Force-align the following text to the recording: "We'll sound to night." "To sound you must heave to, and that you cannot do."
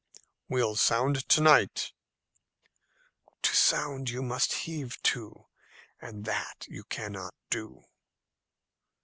"We'll 0.49 0.77
sound 0.77 1.29
to 1.29 1.41
night." 1.41 1.91
"To 3.43 3.55
sound 3.55 4.09
you 4.09 4.23
must 4.23 4.51
heave 4.65 4.97
to, 5.03 5.45
and 6.01 6.25
that 6.25 6.65
you 6.67 6.85
cannot 6.85 7.35
do." 7.51 7.83